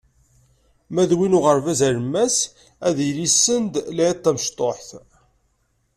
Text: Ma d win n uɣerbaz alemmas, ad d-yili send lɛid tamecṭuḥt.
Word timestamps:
Ma 0.93 1.03
d 1.09 1.11
win 1.17 1.31
n 1.33 1.37
uɣerbaz 1.39 1.81
alemmas, 1.87 2.37
ad 2.87 2.93
d-yili 2.97 3.27
send 3.31 3.73
lɛid 3.97 4.17
tamecṭuḥt. 4.23 4.89